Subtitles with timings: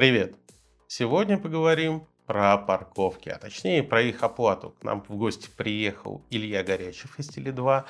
[0.00, 0.34] Привет!
[0.86, 4.74] Сегодня поговорим про парковки, а точнее про их оплату.
[4.80, 7.84] К нам в гости приехал Илья Горячев из Теле2.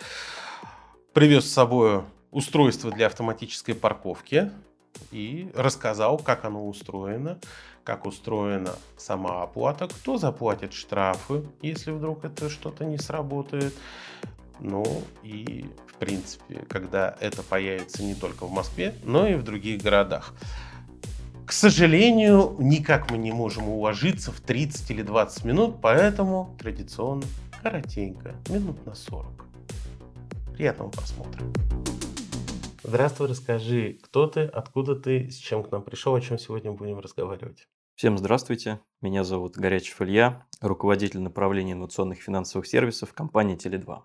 [1.13, 2.03] Привез с собой
[2.33, 4.51] устройство для автоматической парковки
[5.13, 7.39] и рассказал, как оно устроено,
[7.85, 13.73] как устроена сама оплата, кто заплатит штрафы, если вдруг это что-то не сработает.
[14.59, 14.85] Ну
[15.23, 20.35] и, в принципе, когда это появится не только в Москве, но и в других городах.
[21.51, 27.25] К сожалению, никак мы не можем уложиться в 30 или 20 минут, поэтому традиционно
[27.61, 29.27] коротенько, минут на 40.
[30.55, 31.43] Приятного просмотра.
[32.85, 37.01] Здравствуй, расскажи, кто ты, откуда ты, с чем к нам пришел, о чем сегодня будем
[37.01, 37.67] разговаривать.
[37.97, 44.03] Всем здравствуйте, меня зовут Горячев Илья, руководитель направления инновационных финансовых сервисов компании Теле2.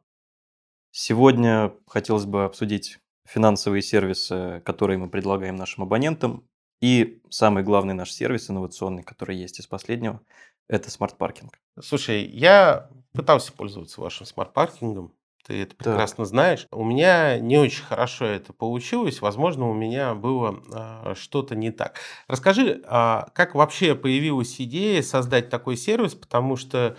[0.89, 6.47] Сегодня хотелось бы обсудить финансовые сервисы, которые мы предлагаем нашим абонентам,
[6.81, 10.21] и самый главный наш сервис инновационный, который есть из последнего,
[10.67, 11.59] это смарт-паркинг.
[11.81, 15.13] Слушай, я пытался пользоваться вашим смарт-паркингом.
[15.45, 16.27] Ты это прекрасно так.
[16.27, 16.67] знаешь.
[16.71, 19.21] У меня не очень хорошо это получилось.
[19.21, 21.99] Возможно, у меня было а, что-то не так.
[22.27, 26.97] Расскажи, а, как вообще появилась идея создать такой сервис, потому что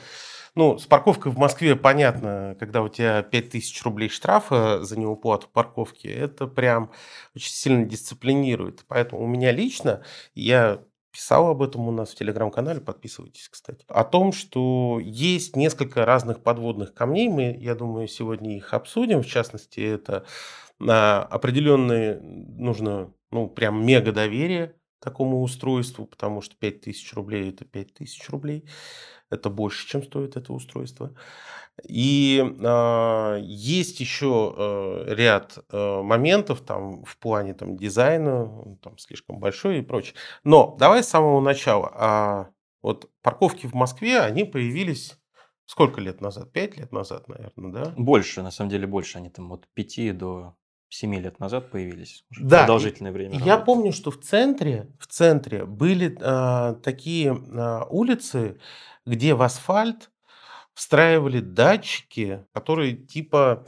[0.57, 6.09] ну, с парковкой в Москве понятно, когда у тебя 5000 рублей штрафа за неуплату парковки,
[6.09, 6.91] это прям
[7.35, 8.85] очень сильно дисциплинирует.
[8.89, 10.03] Поэтому у меня лично,
[10.35, 16.05] я писал об этом у нас в телеграм-канале, подписывайтесь, кстати, о том, что есть несколько
[16.07, 20.25] разных подводных камней, мы, я думаю, сегодня их обсудим, в частности, это
[20.81, 28.29] а, определенные, нужно, ну, прям мега доверие такому устройству, потому что 5000 рублей– это 5000
[28.31, 28.69] рублей
[29.31, 31.15] это больше, чем стоит это устройство.
[31.87, 39.39] И э, есть еще э, ряд э, моментов там в плане там дизайна, там слишком
[39.39, 40.15] большой и прочее.
[40.43, 41.93] Но давай с самого начала.
[41.95, 42.49] А,
[42.83, 45.19] вот парковки в Москве, они появились
[45.67, 46.53] сколько лет назад?
[46.53, 47.95] Пять лет назад, наверное, да?
[47.97, 49.19] Больше, на самом деле больше.
[49.19, 50.57] Они там от пяти до
[50.89, 52.25] семи лет назад появились.
[52.31, 53.35] Да, продолжительное время.
[53.35, 53.67] Я работают.
[53.67, 58.59] помню, что в центре, в центре были э, такие э, улицы,
[59.07, 60.11] где в асфальт
[60.75, 63.67] встраивали датчики, которые типа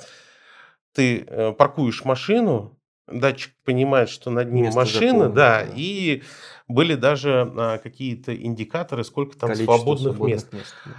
[0.92, 6.22] ты э, паркуешь машину, датчик понимает, что над ним Место машина, да, да, и
[6.66, 10.52] были даже а, какие-то индикаторы, сколько там Количество свободных, свободных мест.
[10.52, 10.92] мест да.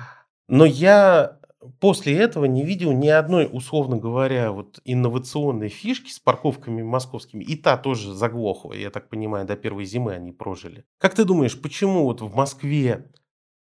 [0.48, 1.38] Но я
[1.80, 7.44] после этого не видел ни одной, условно говоря, вот инновационной фишки с парковками московскими.
[7.44, 10.86] И та тоже заглохла, я так понимаю, до первой зимы они прожили.
[10.98, 13.12] Как ты думаешь, почему вот в Москве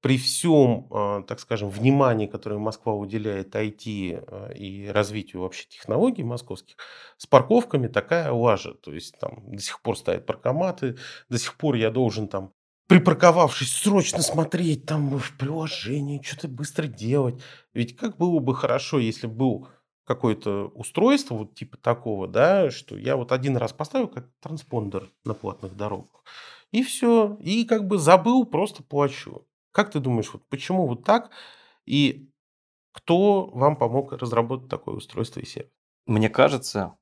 [0.01, 6.23] при всем, а, так скажем, внимании, которое Москва уделяет IT а, и развитию вообще технологий
[6.23, 6.77] московских,
[7.17, 8.75] с парковками такая лажа.
[8.75, 10.97] То есть там до сих пор стоят паркоматы,
[11.29, 12.53] до сих пор я должен там
[12.91, 17.41] припарковавшись, срочно смотреть там в приложении, что-то быстро делать.
[17.73, 19.69] Ведь как было бы хорошо, если был
[20.03, 25.35] какое-то устройство вот типа такого, да, что я вот один раз поставил как транспондер на
[25.35, 26.25] платных дорогах,
[26.73, 29.47] и все, и как бы забыл, просто плачу.
[29.73, 31.31] Как ты думаешь, вот почему вот так?
[31.87, 32.31] И
[32.93, 35.71] кто вам помог разработать такое устройство и сервис?
[36.07, 36.97] Мне кажется,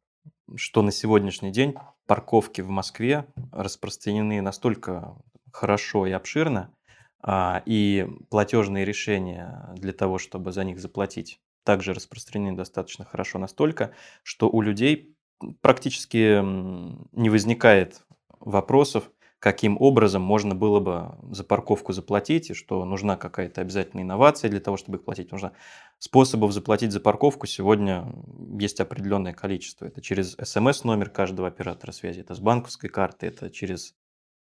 [0.54, 1.74] что на сегодняшний день
[2.06, 5.16] парковки в Москве распространены настолько
[5.52, 6.74] хорошо и обширно,
[7.22, 13.92] а, и платежные решения для того, чтобы за них заплатить, также распространены достаточно хорошо настолько,
[14.22, 15.14] что у людей
[15.60, 18.02] практически не возникает
[18.40, 24.50] вопросов, каким образом можно было бы за парковку заплатить, и что нужна какая-то обязательная инновация
[24.50, 25.30] для того, чтобы их платить.
[25.30, 25.52] Нужно
[25.98, 28.12] способов заплатить за парковку сегодня
[28.58, 29.86] есть определенное количество.
[29.86, 33.94] Это через смс-номер каждого оператора связи, это с банковской карты, это через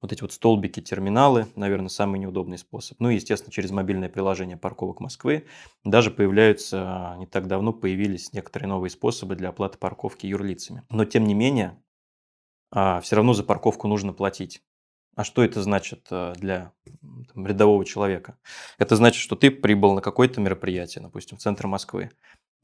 [0.00, 3.00] вот эти вот столбики, терминалы, наверное, самый неудобный способ.
[3.00, 5.47] Ну и, естественно, через мобильное приложение парковок Москвы
[5.82, 10.82] даже появляются, не так давно появились некоторые новые способы для оплаты парковки юрлицами.
[10.91, 11.82] Но, тем не менее,
[12.71, 14.62] а, все равно за парковку нужно платить.
[15.16, 16.72] А что это значит э, для
[17.32, 18.37] там, рядового человека?
[18.78, 22.11] Это значит, что ты прибыл на какое-то мероприятие, допустим, в центр Москвы.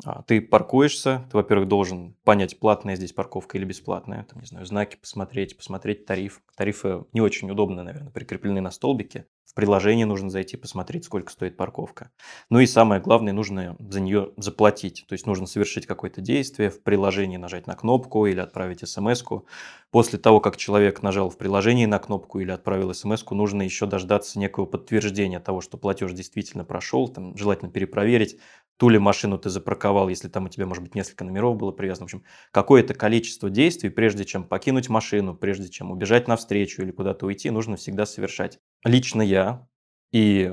[0.05, 4.67] А, ты паркуешься, ты, во-первых, должен понять, платная здесь парковка или бесплатная, там, не знаю,
[4.67, 6.43] знаки посмотреть, посмотреть тариф.
[6.57, 9.27] Тарифы не очень удобно, наверное, прикреплены на столбике.
[9.45, 12.13] В приложение нужно зайти, посмотреть, сколько стоит парковка.
[12.51, 15.05] Ну и самое главное, нужно за нее заплатить.
[15.09, 19.43] То есть нужно совершить какое-то действие, в приложении нажать на кнопку или отправить смс -ку.
[19.91, 24.39] После того, как человек нажал в приложении на кнопку или отправил смс нужно еще дождаться
[24.39, 28.39] некого подтверждения того, что платеж действительно прошел, там, желательно перепроверить,
[28.81, 32.07] ту ли машину ты запарковал, если там у тебя, может быть, несколько номеров было привязано.
[32.07, 37.27] В общем, какое-то количество действий, прежде чем покинуть машину, прежде чем убежать навстречу или куда-то
[37.27, 38.59] уйти, нужно всегда совершать.
[38.83, 39.69] Лично я
[40.13, 40.51] и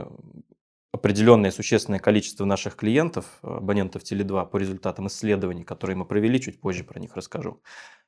[0.91, 6.83] определенное существенное количество наших клиентов, абонентов Теле2, по результатам исследований, которые мы провели, чуть позже
[6.83, 7.61] про них расскажу,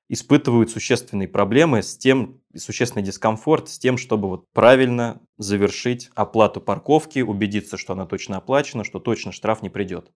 [0.10, 7.20] испытывают существенные проблемы с тем, существенный дискомфорт с тем, чтобы вот правильно завершить оплату парковки,
[7.20, 10.12] убедиться, что она точно оплачена, что точно штраф не придет.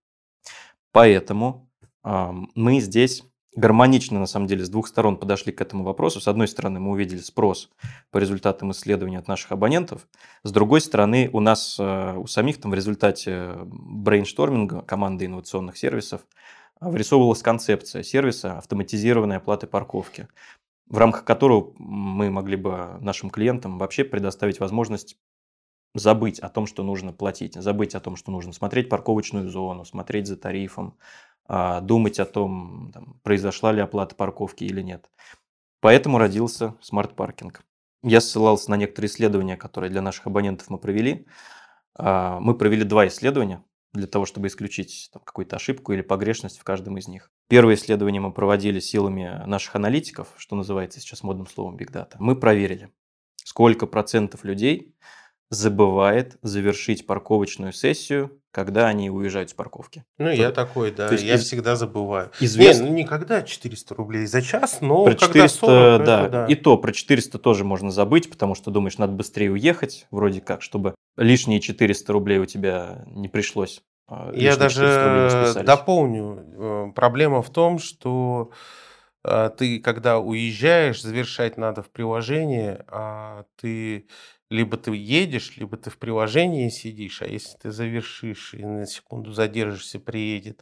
[0.91, 1.69] Поэтому
[2.03, 3.23] э, мы здесь
[3.55, 6.19] гармонично, на самом деле, с двух сторон подошли к этому вопросу.
[6.19, 7.69] С одной стороны, мы увидели спрос
[8.09, 10.07] по результатам исследований от наших абонентов.
[10.43, 16.21] С другой стороны, у нас, э, у самих там в результате брейншторминга команды инновационных сервисов
[16.89, 20.27] вырисовывалась концепция сервиса автоматизированной оплаты парковки,
[20.87, 25.17] в рамках которого мы могли бы нашим клиентам вообще предоставить возможность
[25.95, 30.27] забыть о том, что нужно платить, забыть о том, что нужно смотреть парковочную зону, смотреть
[30.27, 30.97] за тарифом,
[31.45, 35.09] а, думать о том, там, произошла ли оплата парковки или нет.
[35.81, 37.61] Поэтому родился смарт-паркинг.
[38.01, 41.27] Я ссылался на некоторые исследования, которые для наших абонентов мы провели.
[41.95, 46.97] А, мы провели два исследования для того, чтобы исключить какую-то ошибку или погрешность в каждом
[46.97, 47.31] из них.
[47.47, 52.15] Первое исследование мы проводили силами наших аналитиков, что называется сейчас модным словом Big Data.
[52.17, 52.91] Мы проверили,
[53.35, 54.95] сколько процентов людей
[55.49, 60.05] забывает завершить парковочную сессию, когда они уезжают с парковки.
[60.19, 61.07] Ну, я такой, да.
[61.07, 61.43] То есть я из...
[61.43, 62.29] всегда забываю.
[62.39, 62.83] Известно...
[62.83, 66.21] Не, ну, никогда 400 рублей за час, но про 400, 40, да.
[66.21, 66.45] Это, да.
[66.45, 70.61] И то про 400 тоже можно забыть, потому что думаешь, надо быстрее уехать, вроде как,
[70.61, 73.81] чтобы лишние 400 рублей у тебя не пришлось.
[74.07, 76.45] А, Я даже дополню.
[76.55, 78.51] Э, проблема в том, что
[79.23, 84.07] э, ты, когда уезжаешь, завершать надо в приложении, а ты
[84.49, 89.31] либо ты едешь, либо ты в приложении сидишь, а если ты завершишь и на секунду
[89.31, 90.61] задержишься, приедет,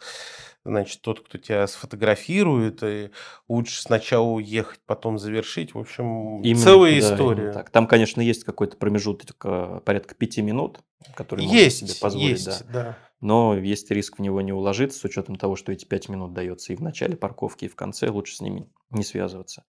[0.63, 3.11] значит, тот, кто тебя сфотографирует, и
[3.47, 5.73] лучше сначала уехать, потом завершить.
[5.73, 7.51] В общем, именно, целая да, история.
[7.51, 7.69] Так.
[7.69, 10.79] Там, конечно, есть какой-то промежуток э, порядка пяти минут,
[11.15, 12.29] который есть, можно себе позволить.
[12.29, 12.83] Есть, да.
[12.83, 12.97] да.
[13.19, 16.73] Но есть риск в него не уложиться, с учетом того, что эти пять минут дается
[16.73, 19.63] и в начале парковки, и в конце, лучше с ними не связываться.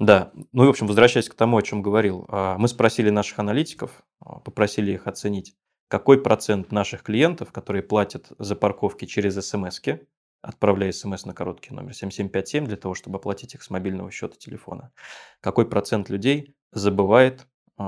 [0.00, 3.38] Да, ну и, в общем, возвращаясь к тому, о чем говорил, а, мы спросили наших
[3.38, 5.54] аналитиков, а, попросили их оценить,
[5.88, 9.80] какой процент наших клиентов, которые платят за парковки через смс
[10.42, 14.90] отправляя смс на короткий номер 7757 для того, чтобы оплатить их с мобильного счета телефона,
[15.42, 17.46] какой процент людей забывает
[17.78, 17.84] э,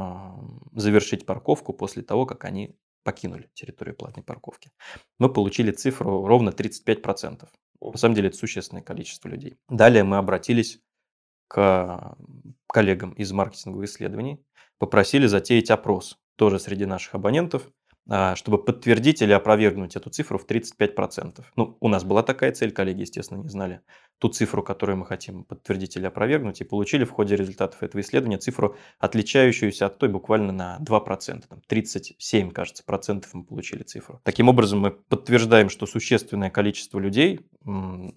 [0.73, 4.71] завершить парковку после того, как они покинули территорию платной парковки.
[5.19, 7.49] Мы получили цифру ровно 35%.
[7.81, 9.57] На самом деле это существенное количество людей.
[9.71, 10.81] Далее мы обратились
[11.53, 12.17] к
[12.67, 14.43] коллегам из маркетинговых исследований,
[14.79, 17.69] попросили затеять опрос тоже среди наших абонентов,
[18.35, 21.45] чтобы подтвердить или опровергнуть эту цифру в 35%.
[21.57, 23.81] Ну, у нас была такая цель, коллеги, естественно, не знали
[24.19, 28.39] ту цифру, которую мы хотим подтвердить или опровергнуть, и получили в ходе результатов этого исследования
[28.39, 31.45] цифру, отличающуюся от той буквально на 2%.
[31.49, 34.21] Там 37, кажется, процентов мы получили цифру.
[34.25, 37.41] Таким образом, мы подтверждаем, что существенное количество людей,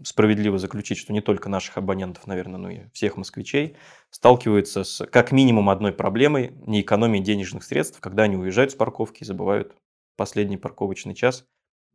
[0.03, 3.75] справедливо заключить, что не только наших абонентов, наверное, но и всех москвичей,
[4.15, 9.23] сталкиваются с как минимум одной проблемой– не экономией денежных средств, когда они уезжают с парковки
[9.23, 9.75] и забывают
[10.15, 11.43] последний парковочный час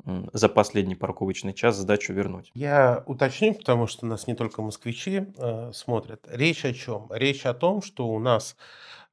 [0.05, 2.51] за последний парковочный час сдачу вернуть.
[2.53, 6.27] Я уточню, потому что нас не только москвичи э, смотрят.
[6.31, 7.07] Речь о чем?
[7.11, 8.55] Речь о том, что у нас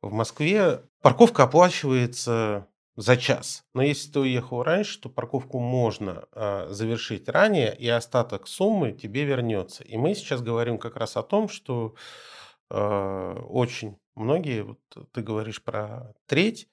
[0.01, 2.67] в Москве парковка оплачивается
[2.97, 3.63] за час.
[3.73, 9.23] Но если ты уехал раньше, то парковку можно э, завершить ранее, и остаток суммы тебе
[9.23, 9.83] вернется.
[9.85, 11.95] И мы сейчас говорим как раз о том, что
[12.69, 14.79] очень многие, вот
[15.11, 16.69] ты говоришь про треть,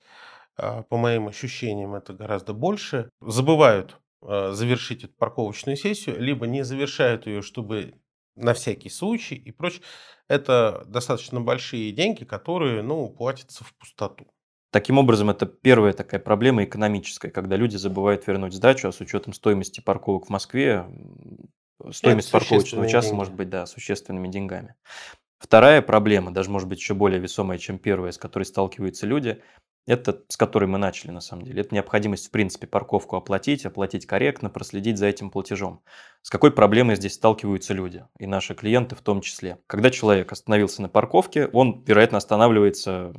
[0.57, 6.65] э, по моим ощущениям, это гораздо больше, забывают Э, завершить эту парковочную сессию, либо не
[6.65, 7.95] завершают ее, чтобы
[8.37, 9.83] на всякий случай и прочее.
[10.29, 14.27] Это достаточно большие деньги, которые ну, платятся в пустоту.
[14.71, 19.35] Таким образом, это первая такая проблема экономическая, когда люди забывают вернуть сдачу, а с учетом
[19.35, 20.87] стоимости парковок в Москве,
[21.93, 23.17] стоимость парковочного часа деньги.
[23.17, 24.75] может быть да, существенными деньгами.
[25.39, 29.43] Вторая проблема, даже может быть еще более весомая, чем первая, с которой сталкиваются люди,
[29.87, 31.61] это с которой мы начали, на самом деле.
[31.61, 35.83] Это необходимость, в принципе, парковку оплатить, оплатить корректно, проследить за этим платежом.
[36.23, 39.59] С какой проблемой здесь сталкиваются люди, и наши клиенты в том числе.
[39.67, 43.13] Когда человек остановился на парковке, он, вероятно, останавливается,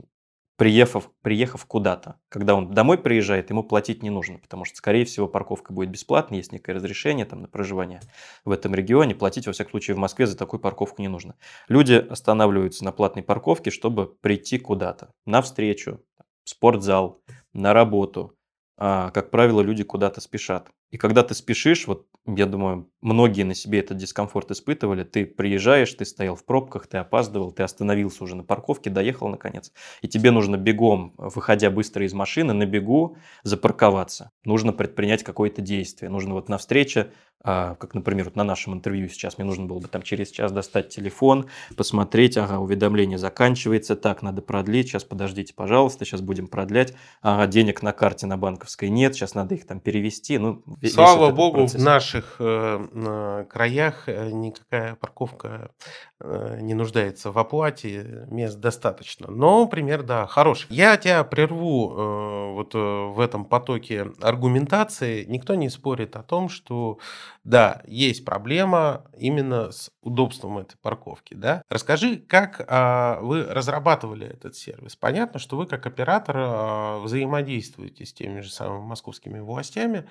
[0.58, 2.20] приехав, приехав куда-то.
[2.30, 6.38] Когда он домой приезжает, ему платить не нужно, потому что, скорее всего, парковка будет бесплатной,
[6.38, 8.02] есть некое разрешение там, на проживание
[8.44, 9.16] в этом регионе.
[9.16, 11.36] Платить, во всяком случае, в Москве за такую парковку не нужно.
[11.68, 16.02] Люди останавливаются на платной парковке, чтобы прийти куда-то, на встречу,
[16.44, 17.22] в спортзал,
[17.54, 18.36] на работу,
[18.78, 20.70] а, как правило, люди куда-то спешат.
[20.92, 25.04] И когда ты спешишь, вот я думаю, многие на себе этот дискомфорт испытывали.
[25.04, 29.72] Ты приезжаешь, ты стоял в пробках, ты опаздывал, ты остановился уже на парковке, доехал наконец.
[30.02, 34.32] И тебе нужно бегом, выходя быстро из машины, на бегу запарковаться.
[34.44, 36.10] Нужно предпринять какое-то действие.
[36.10, 37.12] Нужно вот на встрече,
[37.48, 40.52] а, как, например, вот на нашем интервью сейчас, мне нужно было бы там через час
[40.52, 46.96] достать телефон, посмотреть, ага, уведомление заканчивается, так, надо продлить, сейчас подождите, пожалуйста, сейчас будем продлять.
[47.22, 50.40] Ага, денег на карте на банковской нет, сейчас надо их там перевести.
[50.40, 51.82] Ну, Слава богу, процесс.
[51.82, 55.72] в наших э, краях э, никакая парковка
[56.20, 59.28] э, не нуждается в оплате, мест достаточно.
[59.30, 60.68] Но пример, да, хороший.
[60.70, 65.26] Я тебя прерву э, вот э, в этом потоке аргументации.
[65.26, 67.00] Никто не спорит о том, что
[67.46, 71.36] да, есть проблема именно с удобством этой парковки.
[71.36, 71.62] Да?
[71.70, 74.96] Расскажи, как а, вы разрабатывали этот сервис.
[74.96, 80.08] Понятно, что вы как оператор а, взаимодействуете с теми же самыми московскими властями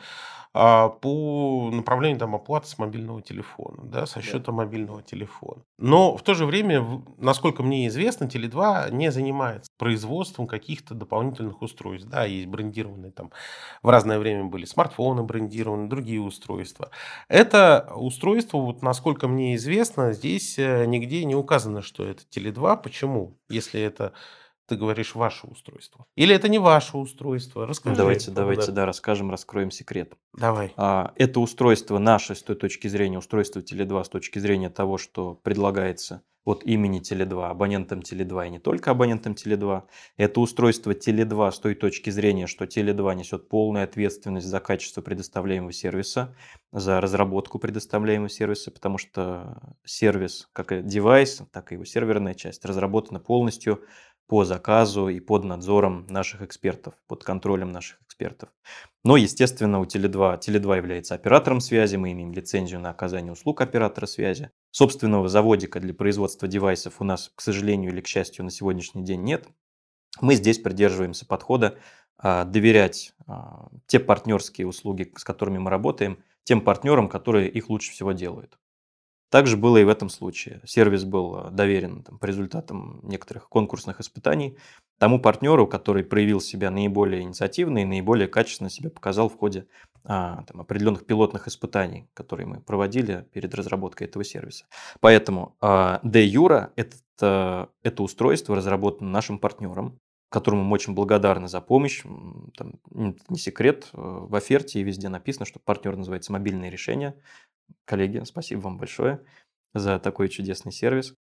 [0.53, 4.53] а, по направлению там, оплаты с мобильного телефона, да, со счета да.
[4.53, 5.65] мобильного телефона.
[5.77, 12.09] Но в то же время, насколько мне известно, Теле2 не занимается производством каких-то дополнительных устройств.
[12.09, 13.33] Да, есть брендированные там
[13.83, 16.91] в разное время были смартфоны брендированные, другие устройства.
[17.29, 22.83] Это устройство, вот насколько мне известно, здесь э, нигде не указано, что это Теле2.
[22.83, 23.39] Почему?
[23.49, 24.13] Если это
[24.67, 26.07] ты говоришь ваше устройство.
[26.17, 27.67] Или это не ваше устройство?
[27.67, 27.97] Расскажи.
[27.97, 30.15] Давайте, давайте, да, расскажем, раскроем секрет.
[30.33, 30.73] Давай.
[30.77, 35.35] А, это устройство наше с той точки зрения, устройство Теле2 с точки зрения того, что
[35.35, 39.83] предлагается от имени Теле2 абонентам Теле2 и не только абонентам Теле2.
[40.17, 45.73] Это устройство Теле2 с той точки зрения, что Теле2 несет полную ответственность за качество предоставляемого
[45.73, 46.37] сервиса,
[46.71, 52.65] за разработку предоставляемого сервиса, потому что сервис, как и девайс, так и его серверная часть,
[52.65, 53.83] разработана полностью
[54.27, 58.49] по заказу и под надзором наших экспертов, под контролем наших экспертов.
[59.05, 64.07] Но, естественно, у Теле2, Теле2 является оператором связи, мы имеем лицензию на оказание услуг оператора
[64.07, 64.51] связи.
[64.71, 69.23] Собственного заводика для производства девайсов у нас, к сожалению или к счастью, на сегодняшний день
[69.23, 69.47] нет.
[70.21, 71.77] Мы здесь придерживаемся подхода
[72.17, 77.93] а, доверять а, те партнерские услуги, с которыми мы работаем, тем партнерам, которые их лучше
[77.93, 78.59] всего делают.
[79.35, 80.61] Также было и в этом случае.
[80.65, 84.57] Сервис был э, доверен там, по результатам некоторых конкурсных испытаний
[85.01, 89.67] тому партнеру, который проявил себя наиболее инициативно и наиболее качественно себя показал в ходе
[90.05, 94.67] а, там, определенных пилотных испытаний, которые мы проводили перед разработкой этого сервиса.
[95.01, 99.99] Поэтому а, де юра это, это устройство разработано нашим партнером,
[100.35, 102.03] которому мы очень благодарны за помощь.
[102.57, 107.15] Там, не секрет, э, в оферте и везде написано, что партнер называется «Мобильные решения».
[107.85, 109.25] Коллеги, спасибо вам большое
[109.75, 111.15] за такой чудесный сервис.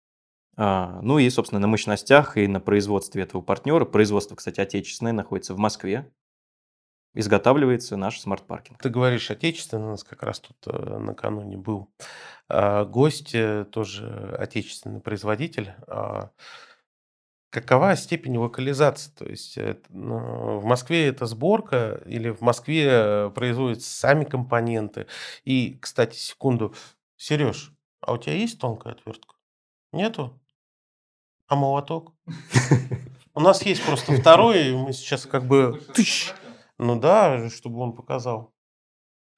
[0.55, 5.53] А, ну и, собственно, на мощностях и на производстве этого партнера, производство, кстати, отечественное, находится
[5.53, 6.09] в Москве,
[7.13, 8.81] изготавливается наш смарт-паркинг.
[8.81, 11.89] Ты говоришь отечественный, у нас как раз тут э, накануне был
[12.47, 15.73] а, гость, э, тоже отечественный производитель.
[17.51, 19.11] Какова степень локализации?
[19.11, 25.07] То есть это, ну, в Москве это сборка или в Москве э, производятся сами компоненты?
[25.43, 26.73] И, кстати, секунду,
[27.17, 29.35] Сереж, а у тебя есть тонкая отвертка?
[29.91, 30.39] Нету?
[31.47, 32.13] А молоток?
[33.33, 35.81] У нас есть просто второй, мы сейчас как бы...
[36.77, 38.53] Ну да, чтобы он показал.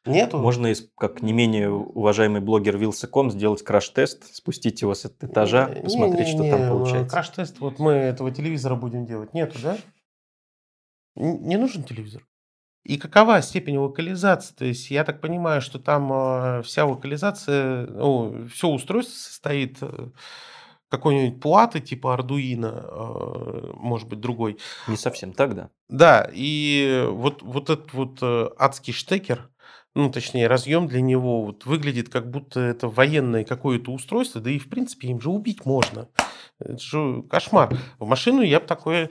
[0.05, 0.38] Нету?
[0.38, 6.27] Можно, как не менее уважаемый блогер Вилсаком, сделать краш-тест, спустить его с этажа, не, посмотреть,
[6.27, 7.10] не, не, что там получается.
[7.10, 9.33] Краш-тест, вот мы этого телевизора будем делать.
[9.33, 9.77] Нету, да?
[11.15, 12.24] Не нужен телевизор?
[12.83, 14.53] И какова степень локализации?
[14.53, 20.10] То есть я так понимаю, что там э, вся локализация, ну, все устройство состоит э,
[20.89, 24.57] какой-нибудь платы типа э, может быть, другой.
[24.89, 25.69] Не совсем так, да?
[25.88, 28.22] Да, и вот, вот этот вот
[28.60, 29.50] адский штекер,
[29.95, 34.59] ну, точнее, разъем для него вот выглядит как будто это военное какое-то устройство, да и,
[34.59, 36.09] в принципе, им же убить можно.
[36.59, 37.77] Это же кошмар.
[38.00, 39.09] В машину я бы такое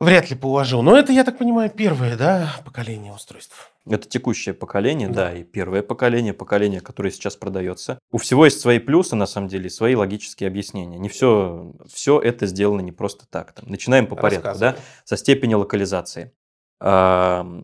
[0.00, 0.82] вряд ли положил.
[0.82, 3.72] Но это, я так понимаю, первое, да, поколение устройств.
[3.86, 5.30] Это текущее поколение, да.
[5.30, 7.98] да, и первое поколение, поколение, которое сейчас продается.
[8.10, 10.98] У всего есть свои плюсы, на самом деле, свои логические объяснения.
[10.98, 13.52] Не все, все это сделано не просто так.
[13.52, 16.32] Там, начинаем по порядку, да, со степени локализации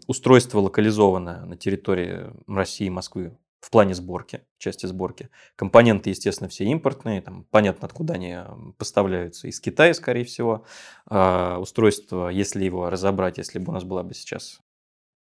[0.07, 5.29] устройство локализовано на территории России и Москвы в плане сборки, части сборки.
[5.57, 8.39] Компоненты, естественно, все импортные, там понятно, откуда они
[8.79, 10.65] поставляются, из Китая, скорее всего.
[11.07, 14.61] А устройство, если его разобрать, если бы у нас была бы сейчас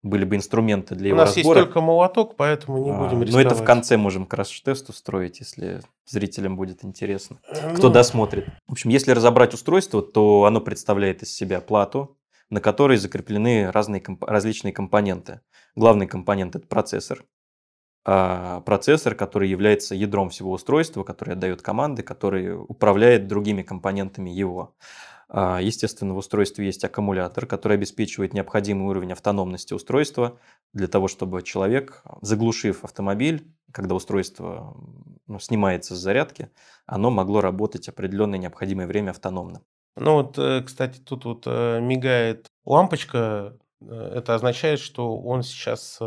[0.02, 1.26] были бы инструменты для его разбора.
[1.26, 1.58] У нас разбора.
[1.58, 3.32] есть только молоток, поэтому не будем рисковать.
[3.32, 7.38] Но это в конце можем краш-тест устроить, если зрителям будет интересно.
[7.74, 7.90] Кто ну...
[7.90, 8.46] досмотрит.
[8.66, 12.16] В общем, если разобрать устройство, то оно представляет из себя плату,
[12.50, 15.40] на которой закреплены разные, различные компоненты.
[15.76, 17.24] Главный компонент– это процессор,
[18.04, 24.74] а процессор, который является ядром всего устройства, который отдает команды, который управляет другими компонентами его.
[25.28, 30.40] А, естественно, в устройстве есть аккумулятор, который обеспечивает необходимый уровень автономности устройства
[30.72, 34.76] для того, чтобы человек, заглушив автомобиль, когда устройство
[35.26, 36.50] ну, снимается с зарядки,
[36.86, 39.62] оно могло работать определенное необходимое время автономно.
[40.00, 45.98] Ну вот, э, кстати, тут вот э, мигает лампочка Э, это означает, что он сейчас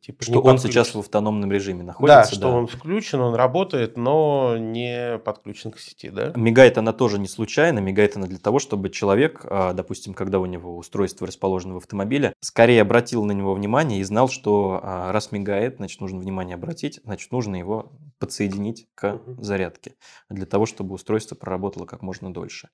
[0.00, 2.22] типа Что он сейчас в автономном режиме находится.
[2.22, 2.48] Да, что да.
[2.50, 6.32] он включен, он работает, но не подключен к сети, да?
[6.36, 10.46] Мигает она тоже не случайно, мигает она для того, чтобы человек, а, допустим, когда у
[10.46, 15.32] него устройство расположено в автомобиле, скорее обратил на него внимание и знал, что а, раз
[15.32, 19.94] мигает, значит, нужно внимание обратить, значит, нужно его подсоединить к зарядке
[20.30, 22.68] для того, чтобы устройство проработало как можно дольше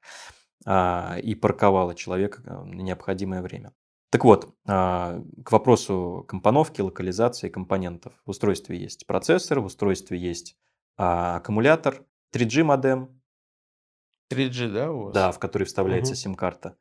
[0.65, 3.73] и парковало человека на необходимое время.
[4.13, 8.13] Так вот, а, к вопросу компоновки, локализации компонентов.
[8.27, 10.55] В устройстве есть процессор, в устройстве есть
[10.99, 12.05] а, аккумулятор,
[12.35, 13.23] 3G модем.
[14.31, 15.15] 3G, да, у вас?
[15.15, 16.19] Да, в который вставляется угу.
[16.19, 16.77] сим-карта.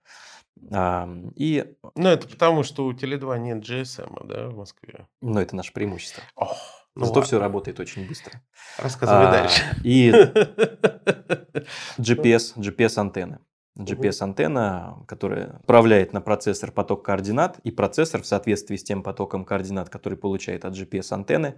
[0.74, 1.74] А, и...
[1.96, 5.08] Ну, это потому, что у Теле2 нет GSM, да, в Москве.
[5.22, 6.24] Ну, это наше преимущество.
[6.36, 6.58] Ох,
[6.96, 7.28] ну Зато ладно.
[7.28, 8.42] все работает очень быстро.
[8.78, 9.64] Рассказывай а, дальше.
[9.86, 10.12] И
[11.98, 13.40] GPS, GPS-антенны.
[13.86, 19.90] GPS-антенна, которая управляет на процессор поток координат, и процессор в соответствии с тем потоком координат,
[19.90, 21.56] который получает от GPS-антенны,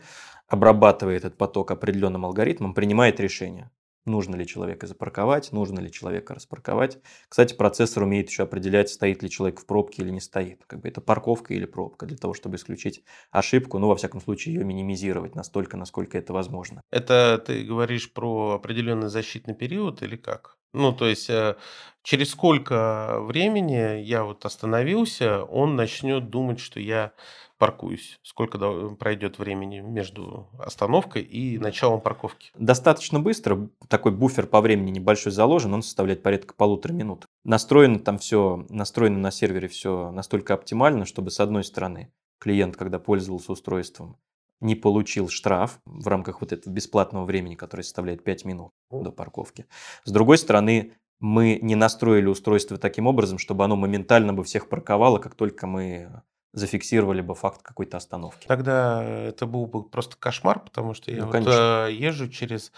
[0.48, 3.72] обрабатывает этот поток определенным алгоритмом, принимает решение,
[4.06, 7.00] нужно ли человека запарковать, нужно ли человека распарковать.
[7.30, 10.64] Кстати, процессор умеет еще определять, стоит ли человек в пробке или не стоит.
[10.66, 14.56] Как бы это парковка или пробка, для того, чтобы исключить ошибку, ну, во всяком случае,
[14.56, 16.82] ее минимизировать настолько, насколько это возможно.
[16.92, 20.58] Это ты говоришь про определенный защитный период или как?
[20.74, 21.56] Ну, то есть, э,
[22.02, 27.14] через сколько времени я вот остановился, он начнет думать, что я
[27.58, 28.20] паркуюсь?
[28.24, 28.58] Сколько
[28.96, 32.52] пройдет времени между остановкой и началом парковки?
[32.56, 33.70] Достаточно быстро.
[33.88, 37.26] Такой буфер по времени небольшой заложен, он составляет порядка полутора минут.
[37.46, 43.00] Настроено там все, настроено на сервере все настолько оптимально, чтобы с одной стороны клиент, когда
[43.00, 44.18] пользовался устройством,
[44.64, 49.66] не получил штраф в рамках вот этого бесплатного времени, которое составляет 5 минут до парковки.
[50.04, 55.20] С другой стороны, мы не настроили устройство таким образом, чтобы оно моментально бы всех парковало,
[55.20, 56.22] как только мы
[56.54, 58.46] зафиксировали бы факт какой-то остановки.
[58.48, 62.72] Тогда это был бы просто кошмар, потому что я ну, вот э, езжу через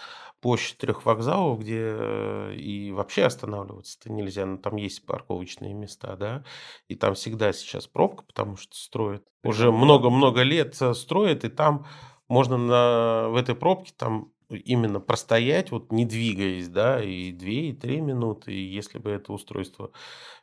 [0.45, 6.43] площадь трех вокзалов, где э, и вообще останавливаться-то нельзя, но там есть парковочные места, да,
[6.87, 9.25] и там всегда сейчас пробка, потому что строят.
[9.43, 11.87] Уже много-много лет э, строят, и там
[12.27, 17.73] можно на, в этой пробке там именно простоять, вот не двигаясь, да, и две, и
[17.73, 19.93] три минуты, и если бы это устройство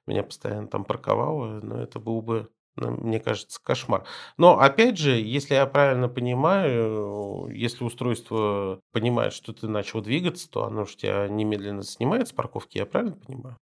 [0.09, 4.05] меня постоянно там парковало, ну, это был бы мне кажется, кошмар.
[4.37, 10.65] Но опять же, если я правильно понимаю, если устройство понимает, что ты начал двигаться, то
[10.65, 13.59] оно же тебя немедленно снимает с парковки, я правильно понимаю?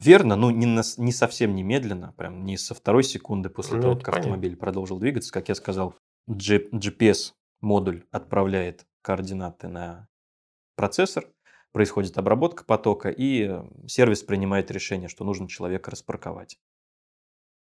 [0.00, 3.94] Верно, ну не, на, не совсем немедленно, прям не со второй секунды после ну, того,
[3.94, 4.20] как понятно.
[4.20, 5.32] автомобиль продолжил двигаться.
[5.32, 5.94] Как я сказал,
[6.28, 10.08] GPS-модуль отправляет координаты на
[10.76, 11.26] процессор,
[11.72, 16.58] происходит обработка потока, и сервис принимает решение, что нужно человека распарковать.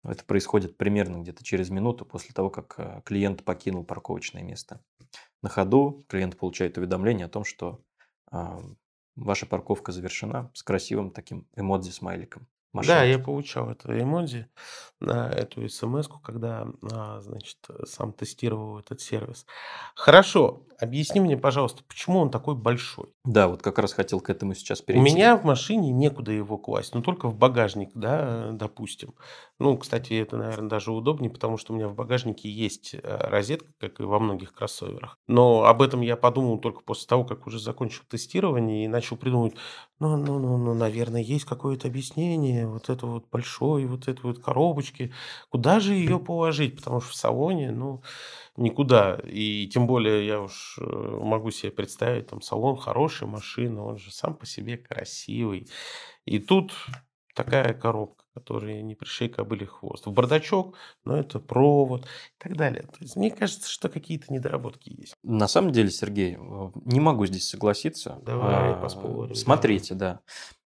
[0.07, 4.81] Это происходит примерно где-то через минуту после того, как э, клиент покинул парковочное место.
[5.41, 7.83] На ходу клиент получает уведомление о том, что
[9.15, 12.47] ваша парковка завершена с красивым таким эмодзи-смайликом.
[12.73, 14.47] Да, я получал это эмодзи
[14.99, 19.45] на эту смс когда, а, значит, сам тестировал этот сервис.
[19.95, 23.07] Хорошо, объясни мне, пожалуйста, почему он такой большой?
[23.23, 25.01] Да, вот как раз хотел к этому сейчас перейти.
[25.01, 29.13] У меня в машине некуда его класть, но только в багажник, да, допустим.
[29.59, 33.71] Ну, кстати, это, наверное, даже удобнее, потому что у меня в багажнике есть э, розетка,
[33.79, 35.17] как и во многих кроссоверах.
[35.27, 39.55] Но об этом я подумал только после того, как уже закончил тестирование и начал придумывать,
[39.99, 44.39] ну, ну, ну, ну наверное, есть какое-то объяснение, вот это вот большой, вот этой вот
[44.39, 45.13] коробочки.
[45.49, 46.77] Куда же ее положить?
[46.77, 48.01] Потому что в салоне, ну,
[48.55, 49.19] никуда.
[49.23, 54.11] И тем более я уж э, могу себе представить, там салон хороший, машина, он же
[54.11, 55.67] сам по себе красивый.
[56.25, 56.73] И тут
[57.37, 60.07] такая коробка, которая не пришей кобыли хвост.
[60.07, 62.83] В бардачок, но это провод и так далее.
[62.83, 65.15] То есть мне кажется, что какие-то недоработки есть.
[65.23, 68.19] На самом деле, Сергей, э, не могу здесь согласиться.
[68.23, 69.35] Давай а, поспорим.
[69.35, 70.19] Смотрите, да.
[70.19, 70.19] А,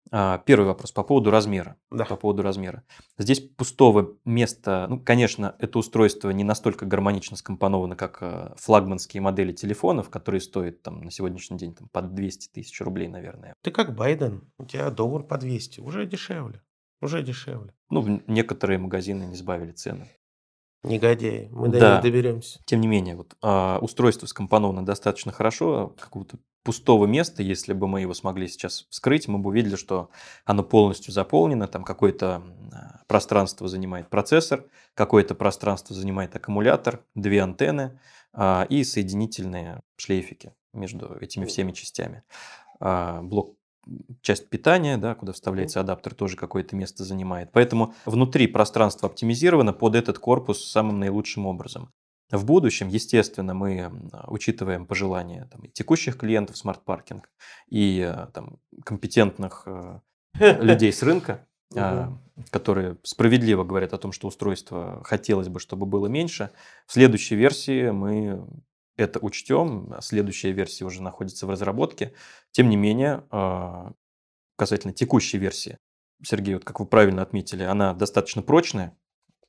[0.10, 1.78] первый вопрос по поводу размера.
[1.92, 2.06] Да.
[2.06, 2.84] По поводу размера.
[3.18, 9.52] Здесь пустого места, ну, конечно, это устройство не настолько гармонично скомпоновано, как э, флагманские модели
[9.52, 13.54] телефонов, которые стоят там на сегодняшний день там, под 200 тысяч рублей, наверное.
[13.62, 16.62] Ты как Байден, у тебя доллар по 200, уже дешевле.
[17.02, 17.74] Уже дешевле.
[17.90, 20.08] Ну, некоторые магазины не сбавили цены.
[20.84, 21.94] Негодяи, мы до да.
[21.94, 22.60] них доберемся.
[22.66, 26.38] Тем не менее, вот а, устройство скомпоновано достаточно хорошо, какого-то
[26.68, 30.10] пустого места, если бы мы его смогли сейчас вскрыть, мы бы увидели, что
[30.44, 32.44] оно полностью заполнено, там какое-то
[33.08, 38.02] пространство занимает процессор, какое-то пространство занимает аккумулятор, две антенны
[38.34, 42.24] а, и соединительные шлейфики между этими всеми частями.
[42.82, 43.56] А, блок
[44.22, 47.54] часть питания, да, куда вставляется адаптер, тоже какое-то место занимает.
[47.54, 51.94] Поэтому внутри пространство оптимизировано под этот корпус самым наилучшим образом.
[52.30, 53.92] В будущем, естественно, мы
[54.28, 57.30] учитываем пожелания там, текущих клиентов смарт-паркинг
[57.70, 60.00] и э, там, компетентных э,
[60.62, 62.18] людей с рынка, а,
[62.50, 66.52] которые справедливо говорят о том, что устройство хотелось бы, чтобы было меньше.
[66.86, 68.46] В следующей версии мы
[68.98, 69.96] это учтем.
[70.02, 72.14] Следующая версия уже находится в разработке.
[72.52, 73.94] Тем не менее, а,
[74.58, 75.78] касательно текущей версии,
[76.24, 78.98] Сергей, вот как вы правильно отметили, она достаточно прочная,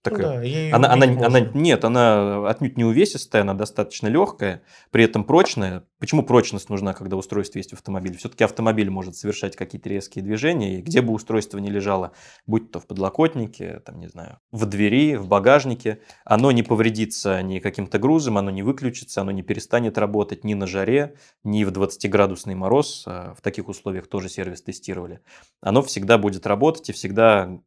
[0.02, 0.70] такая.
[0.70, 5.84] Да, она, она, она, нет, она отнюдь не увесистая, она достаточно легкая, при этом прочная.
[5.98, 8.16] Почему прочность нужна, когда устройство есть в автомобиле?
[8.16, 12.12] Все-таки автомобиль может совершать какие-то резкие движения, и где бы устройство ни лежало,
[12.46, 17.58] будь то в подлокотнике, там, не знаю, в двери, в багажнике, оно не повредится ни
[17.58, 22.54] каким-то грузом, оно не выключится, оно не перестанет работать ни на жаре, ни в 20-градусный
[22.54, 23.04] мороз.
[23.06, 25.20] А в таких условиях тоже сервис тестировали.
[25.60, 27.58] Оно всегда будет работать и всегда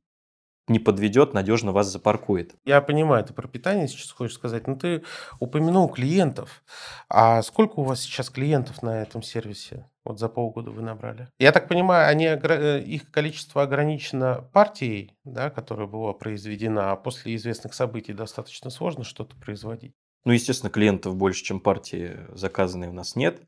[0.71, 2.55] не подведет, надежно вас запаркует.
[2.65, 5.03] Я понимаю, ты про питание сейчас хочешь сказать, но ты
[5.39, 6.63] упомянул клиентов.
[7.09, 9.85] А сколько у вас сейчас клиентов на этом сервисе?
[10.03, 11.27] Вот за полгода вы набрали.
[11.37, 17.35] Я так понимаю, они, э, их количество ограничено партией, да, которая была произведена, а после
[17.35, 19.93] известных событий достаточно сложно что-то производить.
[20.25, 23.41] Ну, естественно, клиентов больше, чем партии заказанные у нас нет.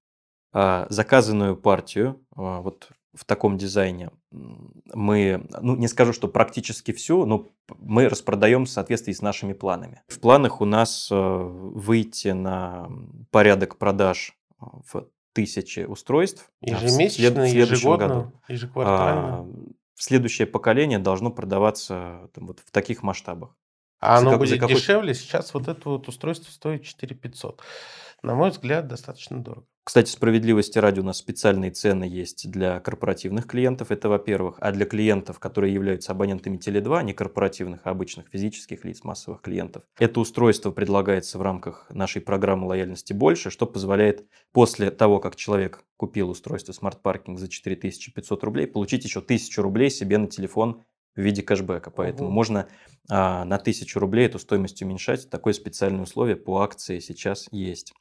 [0.54, 7.26] А заказанную партию, а, вот в таком дизайне мы, ну не скажу, что практически всю,
[7.26, 10.02] но мы распродаем в соответствии с нашими планами.
[10.08, 12.89] В планах у нас э, выйти на
[13.32, 18.32] порядок продаж э, в тысячи устройств ежемесячно, в след, в ежегодно, году.
[18.47, 19.28] ежеквартально.
[19.28, 19.47] А,
[19.95, 23.56] следующее поколение должно продаваться там, вот в таких масштабах.
[23.99, 24.76] А оно как, будет какой...
[24.76, 25.13] дешевле?
[25.13, 27.62] Сейчас вот это вот устройство стоит 4 500.
[28.21, 29.67] На мой взгляд, достаточно дорого.
[29.86, 34.56] Кстати, справедливости ради у нас специальные цены есть для корпоративных клиентов, это во-первых.
[34.62, 39.84] А для клиентов, которые являются абонентами Теле2, не корпоративных, а обычных физических лиц, массовых клиентов,
[40.00, 45.84] это устройство предлагается в рамках нашей программы лояльности больше, что позволяет после того, как человек
[45.98, 51.19] купил устройство Smart Parking за 4500 рублей, получить еще 1000 рублей себе на телефон в
[51.19, 51.91] виде кэшбэка.
[51.91, 52.36] Поэтому угу.
[52.36, 52.67] можно
[53.10, 55.30] а, на 1000 рублей эту стоимость уменьшать.
[55.30, 57.93] Такое специальное условие по акции сейчас есть.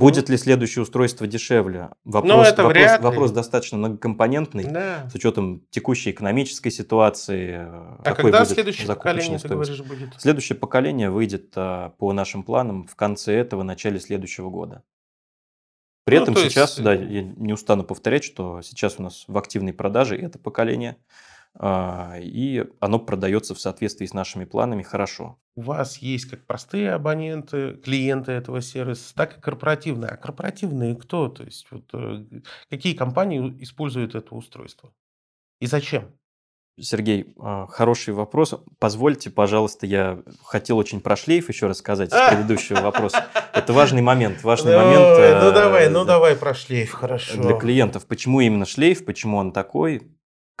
[0.00, 1.90] Будет ли следующее устройство дешевле?
[2.04, 5.08] Вопрос, ну, это вопрос, вопрос достаточно многокомпонентный, да.
[5.10, 7.56] с учетом текущей экономической ситуации.
[7.58, 10.14] А какой когда следующее поколение, ты говоришь, будет?
[10.18, 14.82] Следующее поколение выйдет а, по нашим планам в конце этого, начале следующего года.
[16.04, 16.82] При ну, этом сейчас, есть...
[16.82, 20.96] да, я не устану повторять, что сейчас у нас в активной продаже это поколение–
[21.54, 25.38] а, и оно продается в соответствии с нашими планами хорошо.
[25.60, 30.08] У вас есть как простые абоненты, клиенты этого сервиса, так и корпоративные.
[30.08, 31.28] А корпоративные кто?
[31.28, 32.24] То есть вот, э,
[32.70, 34.90] какие компании используют это устройство?
[35.60, 36.14] И зачем?
[36.80, 38.54] Сергей, а, хороший вопрос.
[38.78, 43.26] Позвольте, пожалуйста, я хотел очень про шлейф еще рассказать с предыдущего вопроса.
[43.52, 45.02] Это важный момент, важный момент.
[45.02, 47.36] Ну э, давай, ну давай про шлейф, хорошо.
[47.36, 48.06] Для клиентов.
[48.06, 50.10] Почему именно шлейф, почему он такой?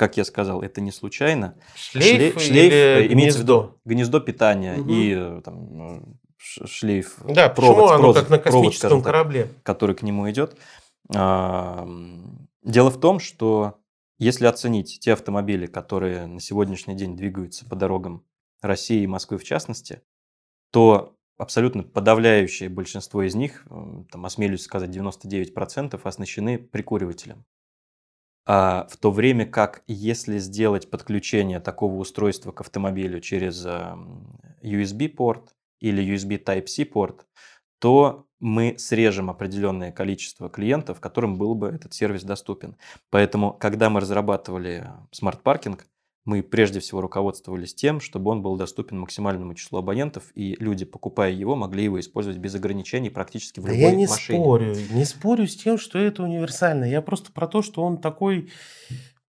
[0.00, 1.58] Как я сказал, это не случайно.
[1.74, 3.76] Шлейф, Шле- шлейф или имеется гнездо?
[3.84, 4.90] гнездо питания угу.
[4.90, 6.02] и э, там, э,
[6.38, 7.18] шлейф.
[7.22, 10.56] Да, провод, почему оно провод, как на космическом провод, корабле, так, который к нему идет.
[11.14, 11.86] А,
[12.62, 13.74] дело в том, что
[14.18, 18.24] если оценить те автомобили, которые на сегодняшний день двигаются по дорогам
[18.62, 20.00] России и Москвы в частности,
[20.72, 23.66] то абсолютно подавляющее большинство из них,
[24.10, 27.44] там, осмелюсь сказать, 99% оснащены прикуривателем.
[28.52, 33.64] А в то время как если сделать подключение такого устройства к автомобилю через
[34.60, 37.28] USB-порт или USB Type-C порт,
[37.78, 42.76] то мы срежем определенное количество клиентов, которым был бы этот сервис доступен.
[43.10, 45.86] Поэтому, когда мы разрабатывали смарт-паркинг,
[46.30, 51.32] мы прежде всего руководствовались тем, чтобы он был доступен максимальному числу абонентов, и люди, покупая
[51.32, 54.38] его, могли его использовать без ограничений практически в любой да я не машине.
[54.38, 56.84] спорю, не спорю с тем, что это универсально.
[56.84, 58.48] Я просто про то, что он такой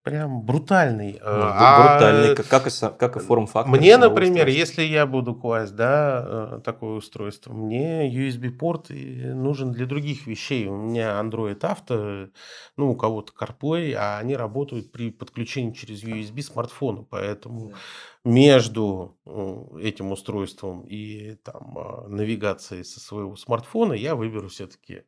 [0.02, 1.14] прям брутальный.
[1.14, 3.72] Ну, а, брутальный, как, как, и, как и форм-фактор.
[3.72, 10.26] Мне, например, если я буду класть да, э, такое устройство, мне USB-порт нужен для других
[10.26, 10.66] вещей.
[10.66, 12.30] У меня Android Auto,
[12.76, 17.04] ну, у кого-то CarPlay, а они работают при подключении через USB смартфона.
[17.08, 17.76] Поэтому да.
[18.24, 25.02] Между э, этим устройством и там, а, навигацией со своего смартфона я выберу все-таки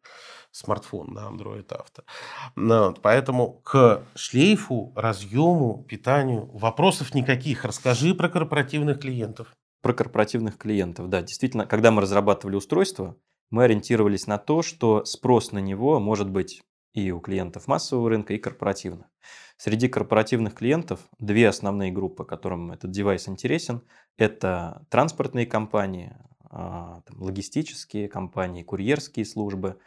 [0.50, 2.02] смартфон на Android Auto.
[2.56, 7.64] Ну, вот, поэтому к шлейфу, разъему, питанию вопросов никаких.
[7.64, 9.54] Расскажи про корпоративных клиентов.
[9.80, 11.22] Про корпоративных клиентов, да.
[11.22, 13.16] Действительно, когда мы разрабатывали устройство,
[13.50, 16.62] мы ориентировались на то, что спрос на него может быть
[16.94, 19.06] и у клиентов массового рынка, и корпоративных.
[19.56, 23.82] Среди корпоративных клиентов две основные группы, которым этот девайс интересен,
[24.18, 26.16] это транспортные компании,
[26.50, 29.78] а, логистические компании, курьерские службы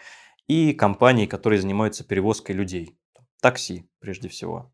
[0.47, 2.97] и компании, которые занимаются перевозкой людей.
[3.41, 4.73] Такси, прежде всего.